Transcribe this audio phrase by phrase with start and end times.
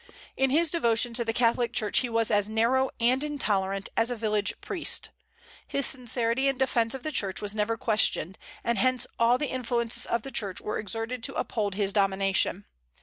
[0.35, 4.15] In his devotion to the Catholic Church he was as narrow and intolerant as a
[4.15, 5.11] village priest.
[5.67, 10.07] His sincerity in defence of the Church was never questioned, and hence all the influences
[10.07, 12.65] of the Church were exerted to uphold his domination.